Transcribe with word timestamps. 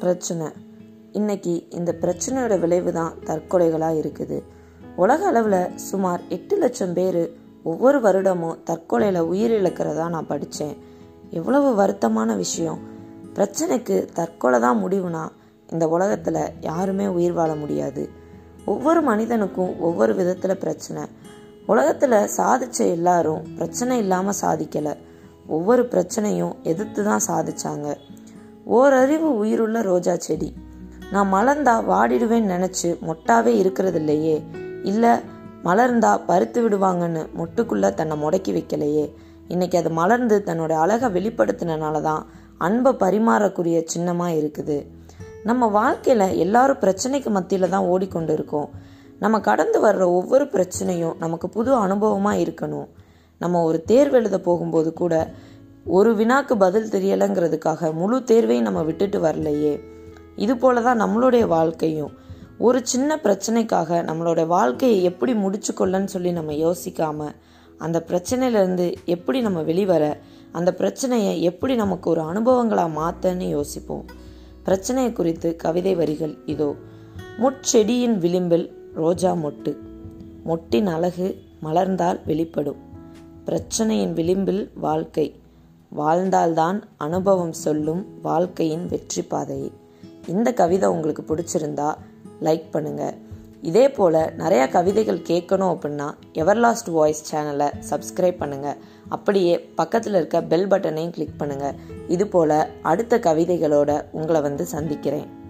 பிரச்சனை. 0.00 0.46
இன்னைக்கு 1.12 1.52
இந்த 1.70 1.90
பிரச்சனையோட 2.02 2.54
விளைவு 2.58 2.92
தான் 2.92 3.14
தற்கொலைகளாக 3.26 4.00
இருக்குது. 4.02 4.38
உலக 4.96 5.26
அளவில் 5.26 5.72
சுமார் 5.74 6.22
எட்டு 6.28 6.56
லட்சம் 6.56 6.92
பேர் 6.92 7.22
ஒவ்வொரு 7.62 7.98
வருடமும் 8.00 8.58
தற்கொலையில் 8.64 9.20
உயிரிழக்கிறதா 9.30 10.08
நான் 10.08 10.26
படித்தேன் 10.26 10.76
எவ்வளவு 11.30 11.68
வருத்தமான 11.82 12.36
விஷயம். 12.36 12.80
பிரச்சனைக்கு 13.36 13.96
தற்கொலை 14.12 14.60
தான் 14.60 14.82
முடிவுனா 14.84 15.24
இந்த 15.72 15.88
உலகத்தில் 15.88 16.42
யாருமே 16.60 17.06
உயிர் 17.06 17.32
வாழ 17.32 17.54
முடியாது. 17.54 18.08
ஒவ்வொரு 18.64 19.02
மனிதனுக்கும் 19.02 19.72
ஒவ்வொரு 19.80 20.14
விதத்தில் 20.14 20.62
பிரச்சனை. 20.64 21.04
உலகத்தில் 21.66 22.18
சாதிச்ச 22.36 22.78
எல்லாரும் 22.96 23.44
பிரச்சனை 23.56 23.98
இல்லாமல் 23.98 24.40
சாதிக்கலை. 24.40 24.94
ஒவ்வொரு 25.46 25.82
பிரச்சனையும் 25.82 26.54
எதிர்த்து 26.62 27.02
தான் 27.04 27.26
சாதிச்சாங்க. 27.28 27.88
ஓரறிவு 28.66 29.28
உயிருள்ள 29.38 29.80
ரோஜா 29.82 30.14
செடி. 30.16 30.54
நான் 31.10 31.32
மலர்ந்தா 31.32 31.74
வாடிடுவேன்னு 31.90 32.52
நினச்சி 32.54 32.88
மொட்டாவே 33.08 33.52
இருக்கிறது 33.62 33.98
இல்லையே 33.98 34.42
இல்லை 34.82 35.12
மலர்ந்தா 35.64 36.18
பருத்து 36.26 36.68
விடுவாங்கன்னு 36.68 37.22
மொட்டுக்குள்ள 37.36 37.94
தன்னை 37.94 38.16
முடக்கி 38.22 38.52
வைக்கலையே. 38.56 39.12
இன்னைக்கு 39.48 39.78
அது 39.78 39.90
மலர்ந்து 39.90 40.42
தன்னோட 40.46 40.72
அழகை 40.72 41.08
வெளிப்படுத்தினால 41.10 42.00
தான் 42.00 42.26
அன்பை 42.58 42.92
பரிமாறக்கூடிய 42.92 43.82
சின்னமாக 43.84 44.32
இருக்குது. 44.32 44.86
நம்ம 45.44 45.66
வாழ்க்கையில் 45.66 46.36
எல்லாரும் 46.36 46.82
பிரச்சனைக்கு 46.82 47.30
மத்தியில் 47.30 47.68
தான் 47.68 47.84
ஓடிக்கொண்டு 47.84 48.32
இருக்கோம். 48.32 48.68
நம்ம 49.18 49.40
கடந்து 49.40 49.78
வர்ற 49.86 50.04
ஒவ்வொரு 50.18 50.44
பிரச்சனையும் 50.44 51.16
நமக்கு 51.18 51.48
புது 51.48 51.70
அனுபவமாக 51.86 52.42
இருக்கணும். 52.44 52.88
நம்ம 53.38 53.62
ஒரு 53.62 53.84
தேர்வு 53.84 54.16
எழுத 54.16 54.38
போகும்போது 54.40 54.92
கூட 54.92 55.14
ஒரு 55.86 56.16
வினாக்கு 56.16 56.54
பதில் 56.58 56.88
தெரியலைங்கிறதுக்காக 56.88 57.92
முழு 57.92 58.22
தேர்வையும் 58.22 58.64
நம்ம 58.64 58.82
விட்டுட்டு 58.82 59.20
வரலையே. 59.20 59.80
இது 60.36 60.56
போல 60.56 60.80
தான் 60.80 61.02
நம்மளுடைய 61.02 61.46
வாழ்க்கையும். 61.46 62.10
ஒரு 62.58 62.86
சின்ன 62.86 63.16
பிரச்சனைக்காக 63.16 64.02
நம்மளோட 64.02 64.46
வாழ்க்கையை 64.46 65.02
எப்படி 65.02 65.34
முடிச்சு 65.34 65.72
கொள்ளன்னு 65.72 66.04
சொல்லி 66.04 66.32
நம்ம 66.32 66.52
யோசிக்காம 66.52 67.28
அந்த 67.78 68.04
பிரச்சனையிலேருந்து 68.06 68.94
எப்படி 69.04 69.40
நம்ம 69.40 69.62
வெளிவர 69.62 70.18
அந்த 70.52 70.74
பிரச்சனையை 70.74 71.42
எப்படி 71.42 71.74
நமக்கு 71.74 72.10
ஒரு 72.10 72.20
அனுபவங்களாக 72.20 73.00
மாற்றன்னு 73.00 73.48
யோசிப்போம். 73.48 74.04
பிரச்சனையை 74.64 75.12
குறித்து 75.12 75.56
கவிதை 75.56 75.94
வரிகள் 75.94 76.36
இதோ. 76.46 76.74
முட்செடியின் 77.38 78.18
விளிம்பில் 78.18 78.90
ரோஜா 78.94 79.32
மொட்டு. 79.32 79.76
மொட்டின் 80.44 80.86
அழகு 80.86 81.38
மலர்ந்தால் 81.62 82.20
வெளிப்படும். 82.26 82.76
பிரச்சனையின் 83.46 84.12
விளிம்பில் 84.12 84.70
வாழ்க்கை. 84.74 85.44
வாழ்ந்தால்தான் 85.94 86.82
அனுபவம் 86.96 87.52
சொல்லும் 87.52 88.06
வாழ்க்கையின் 88.22 88.86
வெற்றி 88.86 89.22
பாதையை 89.22 89.72
இந்த 90.26 90.52
கவிதை 90.52 90.88
உங்களுக்கு 90.88 91.22
பிடிச்சிருந்தா 91.22 91.94
லைக் 92.40 92.64
பண்ணுங்க. 92.70 93.14
இதே 93.62 93.90
போல் 93.90 94.14
நிறையா 94.14 94.70
கவிதைகள் 94.70 95.18
கேட்கணும் 95.18 95.76
அப்படின்னா 95.76 96.14
எவர்லாஸ்ட் 96.32 96.90
வாய்ஸ் 96.90 97.34
சேனலை 97.34 97.72
சப்ஸ்கிரைப் 97.90 98.36
பண்ணுங்க. 98.36 98.76
அப்படியே 99.08 99.60
பக்கத்தில் 99.60 100.14
இருக்க 100.14 100.42
பெல் 100.42 100.68
பட்டனையும் 100.68 101.10
கிளிக் 101.10 101.38
பண்ணுங்க. 101.38 101.74
இது 102.08 102.26
போல் 102.26 102.66
அடுத்த 102.82 103.18
கவிதைகளோட 103.18 104.04
உங்களை 104.12 104.40
வந்து 104.40 104.64
சந்திக்கிறேன். 104.64 105.44